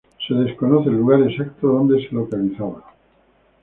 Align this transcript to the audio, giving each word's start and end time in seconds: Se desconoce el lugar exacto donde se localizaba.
Se 0.27 0.33
desconoce 0.33 0.89
el 0.89 0.95
lugar 0.95 1.21
exacto 1.21 1.67
donde 1.67 2.03
se 2.09 2.15
localizaba. 2.15 2.83